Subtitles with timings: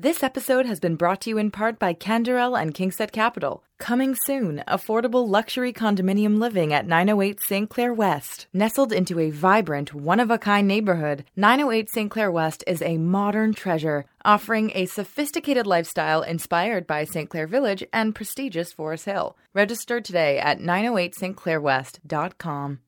[0.00, 3.64] This episode has been brought to you in part by Canderel and KingSett Capital.
[3.80, 7.68] Coming soon, affordable luxury condominium living at 908 St.
[7.68, 8.46] Clair West.
[8.52, 12.12] Nestled into a vibrant, one of a kind neighborhood, 908 St.
[12.12, 17.28] Clair West is a modern treasure, offering a sophisticated lifestyle inspired by St.
[17.28, 19.36] Clair Village and prestigious Forest Hill.
[19.52, 22.78] Register today at 908stclairwest.com.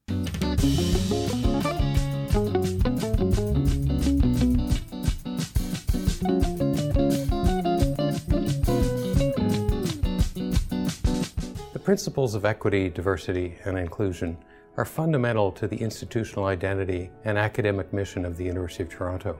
[11.90, 14.38] principles of equity, diversity, and inclusion
[14.76, 19.36] are fundamental to the institutional identity and academic mission of the University of Toronto.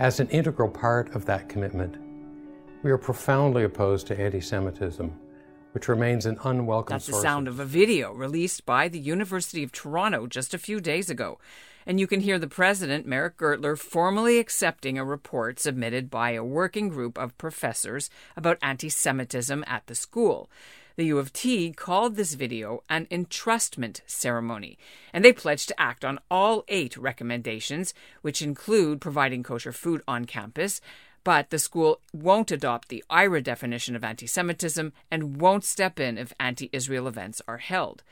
[0.00, 1.98] As an integral part of that commitment,
[2.82, 5.16] we are profoundly opposed to anti Semitism,
[5.70, 9.70] which remains an unwelcome That's the sound of a video released by the University of
[9.70, 11.38] Toronto just a few days ago.
[11.86, 16.42] And you can hear the president, Meric Gertler, formally accepting a report submitted by a
[16.42, 20.50] working group of professors about anti Semitism at the school.
[20.96, 24.78] The U of T called this video an entrustment ceremony,
[25.12, 30.24] and they pledged to act on all eight recommendations, which include providing kosher food on
[30.24, 30.80] campus.
[31.24, 36.16] But the school won't adopt the IHRA definition of anti Semitism and won't step in
[36.16, 38.04] if anti Israel events are held.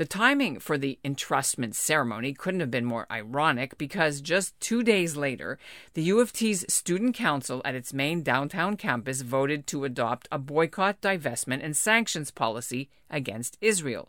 [0.00, 5.14] The timing for the entrustment ceremony couldn't have been more ironic because just two days
[5.14, 5.58] later,
[5.92, 10.38] the U of T's student council at its main downtown campus voted to adopt a
[10.38, 14.08] boycott, divestment, and sanctions policy against Israel.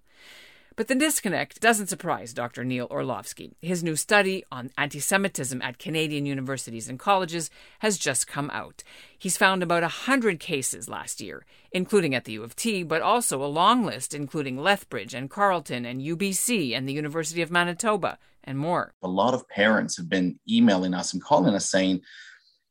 [0.81, 2.63] But the disconnect doesn't surprise Dr.
[2.63, 3.51] Neil Orlowsky.
[3.61, 7.51] His new study on anti Semitism at Canadian universities and colleges
[7.81, 8.83] has just come out.
[9.15, 13.43] He's found about 100 cases last year, including at the U of T, but also
[13.43, 18.57] a long list including Lethbridge and Carleton and UBC and the University of Manitoba and
[18.57, 18.95] more.
[19.03, 22.01] A lot of parents have been emailing us and calling us saying,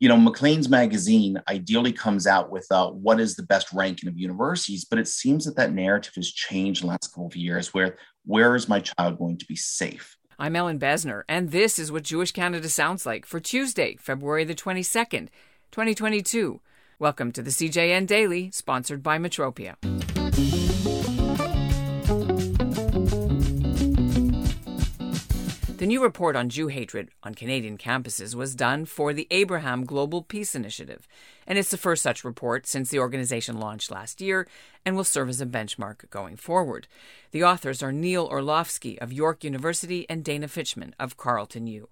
[0.00, 4.18] you know, Maclean's magazine ideally comes out with uh, what is the best ranking of
[4.18, 7.72] universities, but it seems that that narrative has changed in the last couple of years.
[7.74, 10.16] Where where is my child going to be safe?
[10.39, 14.55] I'm Ellin Bessner, and this is what Jewish Canada sounds like for Tuesday, February the
[14.55, 15.28] 22nd,
[15.70, 16.62] 2022.
[16.98, 19.77] Welcome to the CJN Daily, sponsored by Metropia.
[25.90, 30.23] The new report on Jew hatred on Canadian campuses was done for the Abraham Global
[30.23, 31.08] Peace Initiative,
[31.48, 34.46] and it's the first such report since the organization launched last year
[34.86, 36.86] and will serve as a benchmark going forward.
[37.33, 41.89] The authors are Neil Orlowsky of York University and Dana Fischman of Carleton U.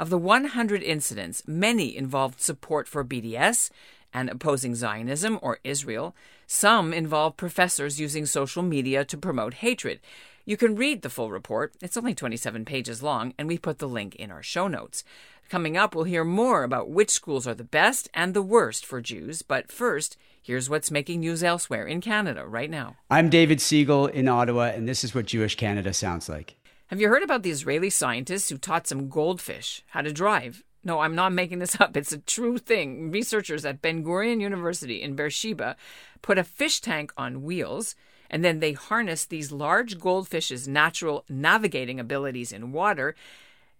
[0.00, 3.70] Of the 100 incidents, many involved support for BDS
[4.12, 6.16] and opposing Zionism or Israel.
[6.48, 10.00] Some involved professors using social media to promote hatred.
[10.48, 11.74] You can read the full report.
[11.82, 15.04] It's only 27 pages long, and we put the link in our show notes.
[15.50, 19.02] Coming up, we'll hear more about which schools are the best and the worst for
[19.02, 19.42] Jews.
[19.42, 22.96] But first, here's what's making news elsewhere in Canada right now.
[23.10, 26.54] I'm David Siegel in Ottawa, and this is what Jewish Canada sounds like.
[26.86, 30.64] Have you heard about the Israeli scientists who taught some goldfish how to drive?
[30.82, 31.94] No, I'm not making this up.
[31.94, 33.10] It's a true thing.
[33.10, 35.76] Researchers at Ben Gurion University in Beersheba
[36.22, 37.94] put a fish tank on wheels
[38.30, 43.14] and then they harnessed these large goldfish's natural navigating abilities in water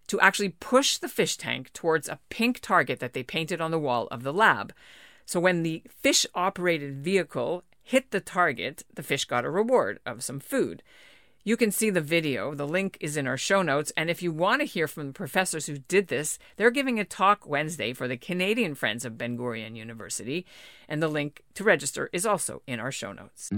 [0.08, 3.78] to actually push the fish tank towards a pink target that they painted on the
[3.78, 4.72] wall of the lab.
[5.26, 10.24] So when the fish operated vehicle hit the target, the fish got a reward of
[10.24, 10.82] some food.
[11.44, 12.54] You can see the video.
[12.54, 13.92] The link is in our show notes.
[13.96, 17.04] And if you want to hear from the professors who did this, they're giving a
[17.04, 20.44] talk Wednesday for the Canadian Friends of Ben Gurion University.
[20.88, 23.50] And the link to register is also in our show notes.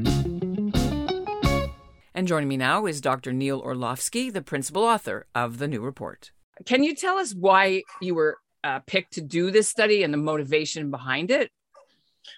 [2.21, 3.33] And joining me now is Dr.
[3.33, 6.33] Neil Orlowsky, the principal author of the new report.
[6.67, 10.19] Can you tell us why you were uh, picked to do this study and the
[10.19, 11.51] motivation behind it?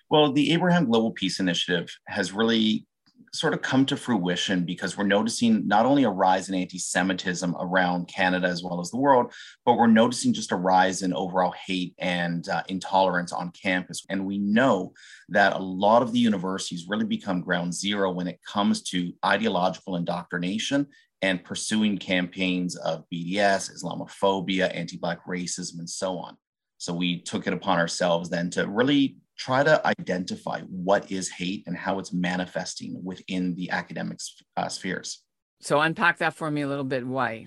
[0.08, 2.86] Well, the Abraham Global Peace Initiative has really
[3.34, 7.54] sort of come to fruition because we're noticing not only a rise in anti Semitism
[7.58, 9.32] around Canada as well as the world,
[9.64, 14.04] but we're noticing just a rise in overall hate and uh, intolerance on campus.
[14.10, 14.92] And we know
[15.30, 19.96] that a lot of the universities really become ground zero when it comes to ideological
[19.96, 20.86] indoctrination
[21.22, 26.36] and pursuing campaigns of BDS, Islamophobia, anti Black racism, and so on.
[26.76, 31.64] So we took it upon ourselves then to really try to identify what is hate
[31.66, 34.18] and how it's manifesting within the academic
[34.56, 35.22] uh, spheres.
[35.60, 37.04] So unpack that for me a little bit.
[37.04, 37.46] Why?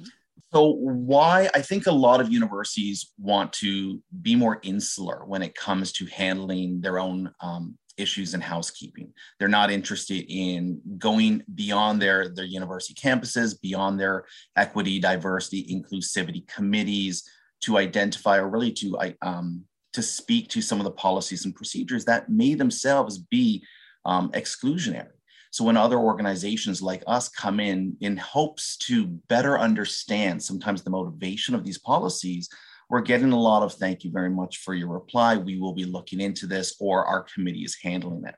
[0.53, 5.55] So, why I think a lot of universities want to be more insular when it
[5.55, 9.13] comes to handling their own um, issues in housekeeping.
[9.39, 14.25] They're not interested in going beyond their, their university campuses, beyond their
[14.55, 17.23] equity, diversity, inclusivity committees
[17.61, 19.65] to identify or really to um,
[19.95, 23.63] to speak to some of the policies and procedures that may themselves be
[24.05, 25.09] um, exclusionary.
[25.51, 30.89] So when other organizations like us come in in hopes to better understand sometimes the
[30.89, 32.49] motivation of these policies,
[32.89, 35.37] we're getting a lot of thank you very much for your reply.
[35.37, 38.35] We will be looking into this, or our committee is handling it.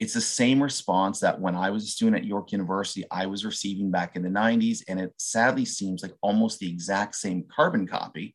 [0.00, 3.44] It's the same response that when I was a student at York University, I was
[3.44, 4.82] receiving back in the 90s.
[4.86, 8.34] And it sadly seems like almost the exact same carbon copy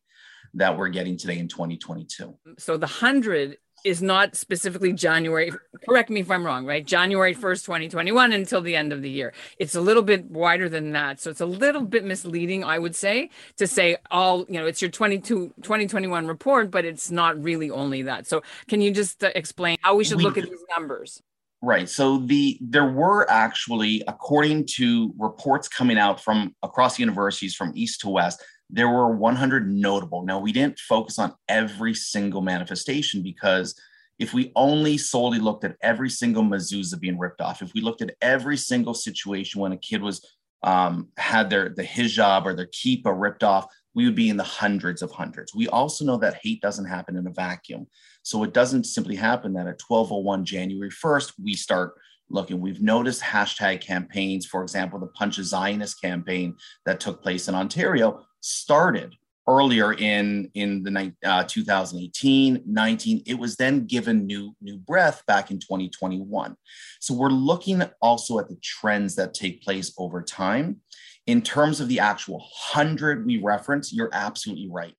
[0.56, 2.36] that we're getting today in 2022.
[2.58, 5.52] So the 100 is not specifically January,
[5.88, 6.84] correct me if I'm wrong, right?
[6.84, 9.32] January 1st, 2021 until the end of the year.
[9.60, 11.20] It's a little bit wider than that.
[11.20, 14.82] So it's a little bit misleading, I would say, to say all, you know, it's
[14.82, 18.26] your 22, 2021 report, but it's not really only that.
[18.26, 21.22] So can you just uh, explain how we should we, look at these numbers?
[21.62, 21.88] Right.
[21.88, 28.00] So the there were actually, according to reports coming out from across universities from east
[28.00, 30.24] to west, there were 100 notable.
[30.24, 33.78] Now, we didn't focus on every single manifestation because
[34.18, 38.02] if we only solely looked at every single mezuzah being ripped off, if we looked
[38.02, 40.26] at every single situation when a kid was
[40.62, 44.42] um, had their the hijab or their kippah ripped off, we would be in the
[44.42, 45.54] hundreds of hundreds.
[45.54, 47.86] We also know that hate doesn't happen in a vacuum.
[48.22, 51.94] So it doesn't simply happen that at 1201 January 1st, we start
[52.28, 52.60] looking.
[52.60, 57.54] We've noticed hashtag campaigns, for example, the Punch a Zionist campaign that took place in
[57.54, 59.14] Ontario started
[59.48, 65.52] earlier in in the uh, 2018 19 it was then given new new breath back
[65.52, 66.56] in 2021
[67.00, 70.80] so we're looking also at the trends that take place over time.
[71.26, 74.94] In terms of the actual 100 we reference you're absolutely right.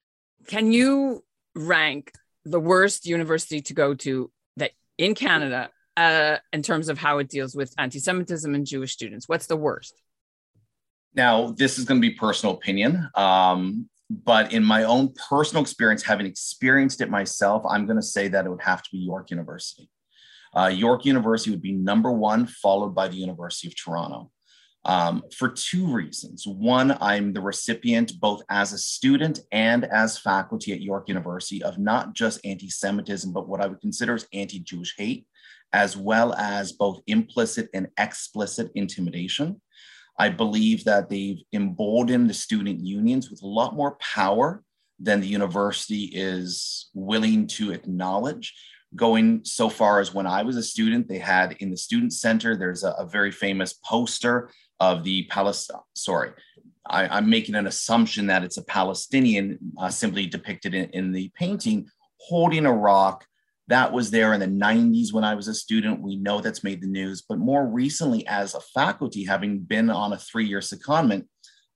[0.47, 1.23] Can you
[1.55, 2.11] rank
[2.45, 7.27] the worst university to go to that in canada uh, in terms of how it
[7.27, 9.27] deals with anti-semitism and jewish students?
[9.27, 10.01] What's the worst
[11.17, 16.03] now, this is going to be personal opinion, um, but in my own personal experience,
[16.03, 19.31] having experienced it myself, I'm going to say that it would have to be York
[19.31, 19.89] University.
[20.55, 24.31] Uh, York University would be number one, followed by the University of Toronto.
[24.85, 26.47] Um, for two reasons.
[26.47, 31.77] One, I'm the recipient, both as a student and as faculty at York University, of
[31.77, 35.27] not just anti Semitism, but what I would consider as anti Jewish hate,
[35.73, 39.59] as well as both implicit and explicit intimidation.
[40.17, 44.63] I believe that they've emboldened the student unions with a lot more power
[44.99, 48.53] than the university is willing to acknowledge.
[48.95, 52.55] Going so far as when I was a student, they had in the student center,
[52.55, 54.49] there's a, a very famous poster
[54.79, 56.31] of the Palestine, sorry,
[56.89, 61.31] I, am making an assumption that it's a Palestinian uh, simply depicted in, in the
[61.35, 61.87] painting
[62.19, 63.25] holding a rock
[63.67, 66.01] that was there in the 90s when I was a student.
[66.01, 67.23] We know that's made the news.
[67.27, 71.25] But more recently, as a faculty, having been on a three year secondment,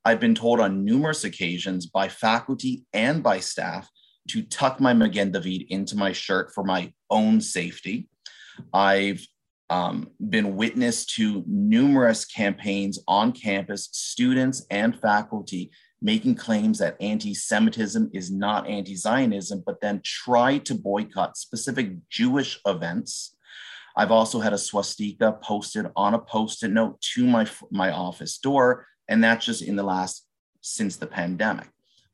[0.05, 3.89] I've been told on numerous occasions by faculty and by staff
[4.29, 8.07] to tuck my Magen David into my shirt for my own safety.
[8.73, 9.25] I've
[9.69, 17.33] um, been witness to numerous campaigns on campus, students and faculty making claims that anti
[17.33, 23.35] Semitism is not anti Zionism, but then try to boycott specific Jewish events.
[23.95, 28.37] I've also had a swastika posted on a post it note to my, my office
[28.37, 30.25] door, and that's just in the last
[30.61, 31.67] since the pandemic.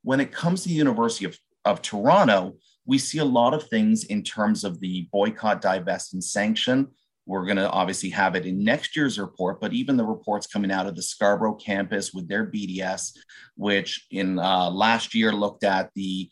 [0.03, 2.55] When it comes to the University of, of Toronto,
[2.85, 6.87] we see a lot of things in terms of the boycott, divest, and sanction
[7.27, 10.71] we're going to obviously have it in next year's report, but even the reports coming
[10.71, 13.11] out of the Scarborough campus with their BDS,
[13.55, 16.29] which in uh, last year looked at the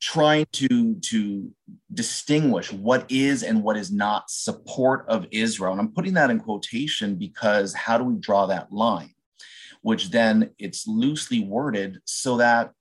[0.00, 1.50] trying to to
[1.92, 5.72] distinguish what is and what is not support of Israel.
[5.72, 9.14] And I'm putting that in quotation because how do we draw that line?
[9.82, 12.72] Which then it's loosely worded so that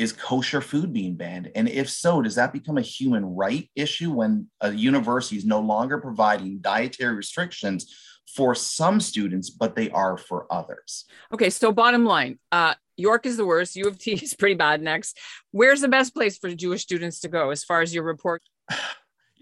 [0.00, 1.50] is kosher food being banned?
[1.54, 5.60] And if so, does that become a human right issue when a university is no
[5.60, 7.94] longer providing dietary restrictions
[8.34, 11.04] for some students, but they are for others?
[11.34, 13.76] Okay, so bottom line, uh, York is the worst.
[13.76, 15.18] U of T is pretty bad next.
[15.50, 18.42] Where's the best place for Jewish students to go as far as your report?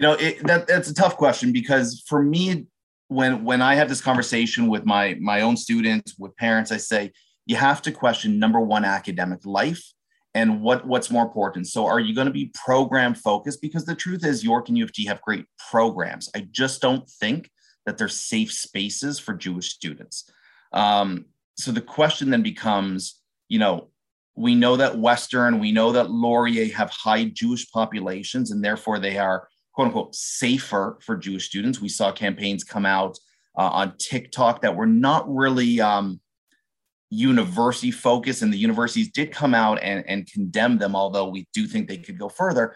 [0.00, 2.66] You know, it, that, that's a tough question because for me,
[3.08, 7.10] when when I have this conversation with my my own students, with parents, I say
[7.46, 9.82] you have to question number one academic life
[10.38, 11.66] and what what's more important?
[11.66, 13.60] So are you going to be program focused?
[13.60, 16.30] Because the truth is york and u of t have great programs.
[16.34, 17.50] I just don't think
[17.84, 20.30] that they're safe spaces for jewish students.
[20.72, 21.26] Um,
[21.56, 23.88] so the question then becomes you know
[24.36, 29.18] we know that western we know that laurier have high jewish populations and therefore they
[29.18, 31.80] are quote unquote safer for jewish students.
[31.80, 33.18] We saw campaigns come out
[33.60, 36.20] uh, on tiktok that were not really um,
[37.10, 41.66] university focus and the universities did come out and, and condemn them although we do
[41.66, 42.74] think they could go further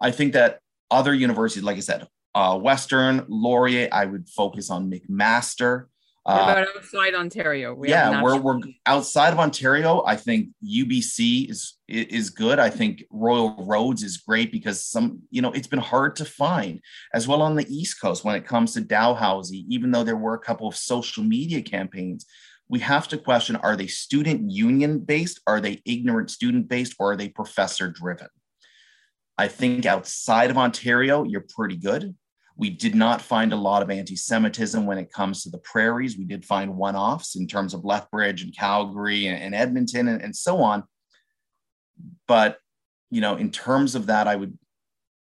[0.00, 0.60] i think that
[0.90, 5.86] other universities, like I said, uh, Western, Laurier, I would focus on McMaster.
[6.24, 7.74] What uh, about outside Ontario?
[7.74, 10.02] We yeah, we're, we're outside of Ontario.
[10.06, 12.58] I think UBC is is good.
[12.58, 16.80] I think Royal Roads is great because some, you know, it's been hard to find
[17.14, 19.64] as well on the East Coast when it comes to Dalhousie.
[19.68, 22.26] Even though there were a couple of social media campaigns,
[22.70, 25.40] we have to question: Are they student union based?
[25.46, 26.94] Are they ignorant student based?
[26.98, 28.28] Or are they professor driven?
[29.36, 32.14] I think outside of Ontario, you're pretty good.
[32.56, 36.16] We did not find a lot of anti Semitism when it comes to the prairies.
[36.16, 40.36] We did find one offs in terms of Lethbridge and Calgary and, Edmonton and, and
[40.36, 40.84] so on.
[42.28, 42.58] But,
[43.10, 44.56] you know, in terms of that, I would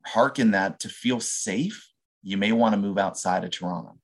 [0.07, 1.91] hearken that to feel safe,
[2.23, 3.99] you may want to move outside of Toronto.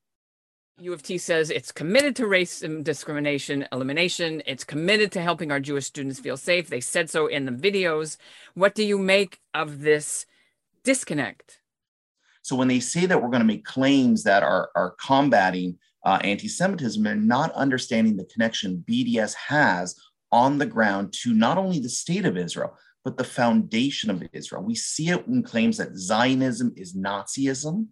[0.81, 4.43] U of T says it's committed to race and discrimination elimination.
[4.47, 6.69] It's committed to helping our Jewish students feel safe.
[6.69, 8.17] They said so in the videos.
[8.55, 10.27] What do you make of this
[10.83, 11.61] disconnect?
[12.43, 16.19] So when they say that we're going to make claims that are, are combating uh,
[16.25, 19.95] anti-Semitism, they're not understanding the connection BDS has
[20.33, 24.63] on the ground to not only the state of Israel, but the foundation of Israel.
[24.63, 27.87] We see it in claims that Zionism is Nazism.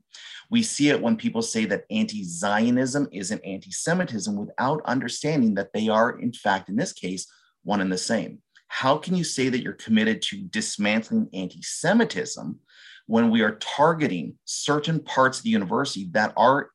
[0.50, 5.72] We see it when people say that anti Zionism isn't anti Semitism without understanding that
[5.72, 7.26] they are, in fact, in this case,
[7.64, 8.40] one and the same.
[8.68, 12.58] How can you say that you're committed to dismantling anti Semitism
[13.06, 16.70] when we are targeting certain parts of the university that are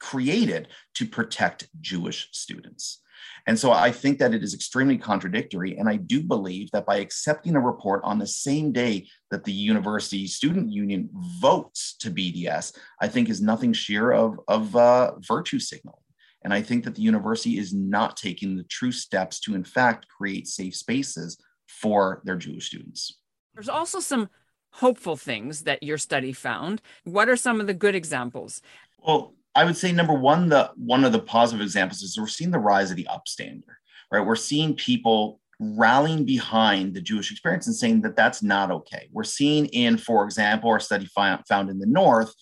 [0.00, 2.99] created to protect Jewish students.
[3.46, 5.76] And so I think that it is extremely contradictory.
[5.76, 9.52] And I do believe that by accepting a report on the same day that the
[9.52, 11.08] university student union
[11.40, 15.96] votes to BDS, I think is nothing sheer of, of uh, virtue signaling.
[16.42, 20.06] And I think that the university is not taking the true steps to, in fact,
[20.08, 23.18] create safe spaces for their Jewish students.
[23.54, 24.30] There's also some
[24.74, 26.80] hopeful things that your study found.
[27.04, 28.62] What are some of the good examples?
[28.98, 32.50] Well, I would say number one, the one of the positive examples is we're seeing
[32.50, 33.62] the rise of the upstander,
[34.12, 34.24] right?
[34.24, 39.08] We're seeing people rallying behind the Jewish experience and saying that that's not okay.
[39.12, 42.32] We're seeing in, for example, our study found found in the North,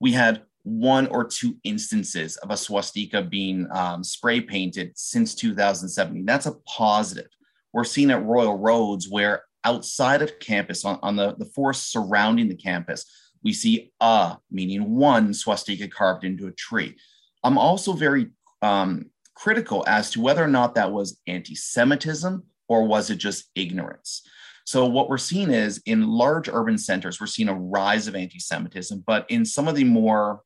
[0.00, 6.24] we had one or two instances of a swastika being um, spray painted since 2017.
[6.26, 7.28] That's a positive.
[7.72, 12.48] We're seeing at Royal Roads where outside of campus, on, on the, the forest surrounding
[12.48, 13.04] the campus,
[13.46, 16.96] we see a, meaning one swastika carved into a tree.
[17.44, 22.88] I'm also very um, critical as to whether or not that was anti Semitism or
[22.88, 24.22] was it just ignorance.
[24.64, 28.40] So, what we're seeing is in large urban centers, we're seeing a rise of anti
[28.40, 30.40] Semitism, but in some of the more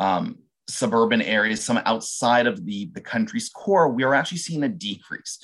[0.00, 4.68] um, suburban areas, some outside of the, the country's core, we are actually seeing a
[4.68, 5.38] decrease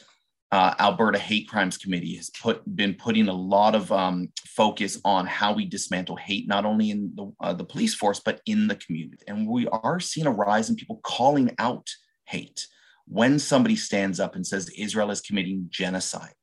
[0.52, 5.26] uh, Alberta Hate Crimes Committee has put been putting a lot of um, focus on
[5.26, 8.74] how we dismantle hate, not only in the, uh, the police force but in the
[8.74, 9.22] community.
[9.28, 11.88] And we are seeing a rise in people calling out
[12.24, 12.66] hate.
[13.06, 16.34] When somebody stands up and says Israel is committing genocide,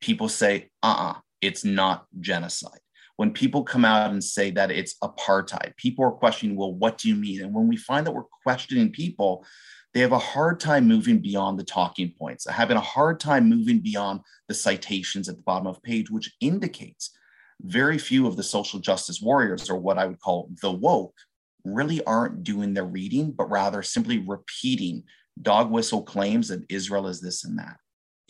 [0.00, 2.80] people say, "Uh-uh, it's not genocide."
[3.16, 7.08] When people come out and say that it's apartheid, people are questioning, "Well, what do
[7.08, 9.44] you mean?" And when we find that we're questioning people
[9.92, 13.80] they have a hard time moving beyond the talking points, having a hard time moving
[13.80, 17.10] beyond the citations at the bottom of page, which indicates
[17.62, 21.14] very few of the social justice warriors, or what I would call the woke,
[21.64, 25.02] really aren't doing their reading, but rather simply repeating
[25.42, 27.76] dog whistle claims that Israel is this and that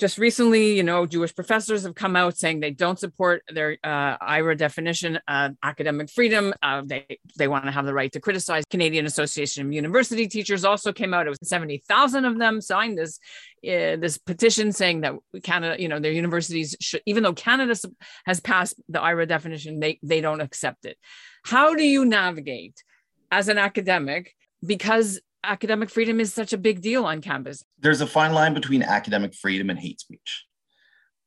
[0.00, 4.16] just recently, you know, Jewish professors have come out saying they don't support their uh,
[4.16, 6.54] IHRA definition of academic freedom.
[6.62, 8.64] Uh, they they want to have the right to criticize.
[8.70, 11.26] Canadian Association of University Teachers also came out.
[11.26, 13.20] It was seventy thousand of them signed this
[13.62, 17.76] uh, this petition saying that Canada, you know, their universities should, even though Canada
[18.24, 20.96] has passed the IHRA definition, they they don't accept it.
[21.44, 22.82] How do you navigate
[23.30, 24.34] as an academic?
[24.64, 27.64] Because academic freedom is such a big deal on campus.
[27.78, 30.44] There's a fine line between academic freedom and hate speech.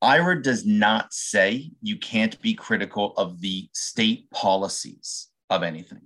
[0.03, 6.01] IHRA does not say you can't be critical of the state policies of anything,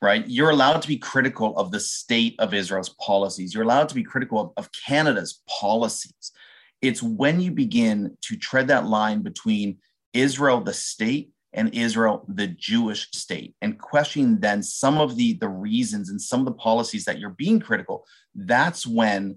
[0.00, 0.24] right?
[0.28, 3.52] You're allowed to be critical of the state of Israel's policies.
[3.52, 6.32] You're allowed to be critical of, of Canada's policies.
[6.80, 9.78] It's when you begin to tread that line between
[10.12, 15.48] Israel, the state, and Israel, the Jewish state, and questioning then some of the, the
[15.48, 19.36] reasons and some of the policies that you're being critical, that's when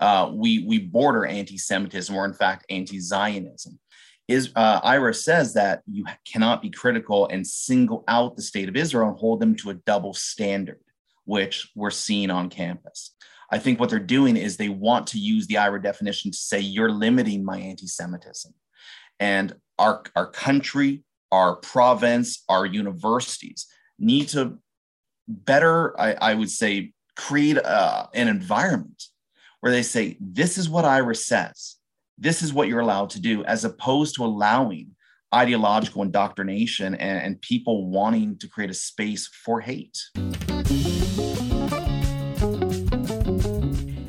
[0.00, 3.78] uh, we, we border anti Semitism or, in fact, anti Zionism.
[4.28, 8.76] Is uh, IHRA says that you cannot be critical and single out the state of
[8.76, 10.80] Israel and hold them to a double standard,
[11.24, 13.14] which we're seeing on campus.
[13.50, 16.58] I think what they're doing is they want to use the IHRA definition to say
[16.58, 18.54] you're limiting my anti Semitism.
[19.20, 23.66] And our, our country, our province, our universities
[23.98, 24.58] need to
[25.26, 29.02] better, I, I would say, create uh, an environment
[29.60, 31.76] where they say, this is what IHRA says,
[32.18, 34.90] this is what you're allowed to do, as opposed to allowing
[35.34, 39.98] ideological indoctrination and, and people wanting to create a space for hate.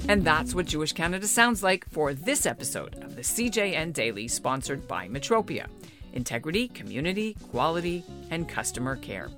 [0.09, 4.85] And that's what Jewish Canada sounds like for this episode of the CJN Daily, sponsored
[4.87, 5.67] by Metropia
[6.13, 9.29] integrity, community, quality, and customer care.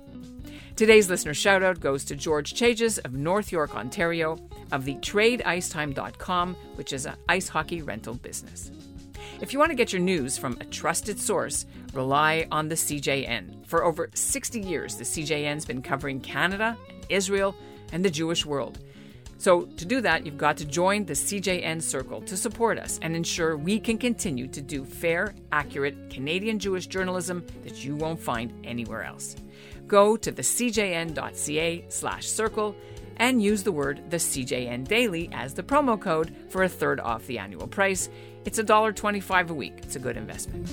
[0.76, 4.38] Today's listener shoutout goes to George Chages of North York, Ontario,
[4.72, 8.70] of the TradeIcetime.com, which is an ice hockey rental business.
[9.40, 13.66] If you want to get your news from a trusted source, rely on the CJN.
[13.66, 16.76] For over 60 years, the CJN's been covering Canada,
[17.08, 17.54] Israel,
[17.92, 18.78] and the Jewish world.
[19.38, 23.14] So, to do that, you've got to join the CJN Circle to support us and
[23.14, 28.52] ensure we can continue to do fair, accurate Canadian Jewish journalism that you won't find
[28.64, 29.36] anywhere else.
[29.86, 32.74] Go to thecjn.ca/slash circle
[33.18, 37.26] and use the word the CJN Daily as the promo code for a third off
[37.26, 38.08] the annual price.
[38.44, 39.74] It's $1.25 a week.
[39.78, 40.66] It's a good investment.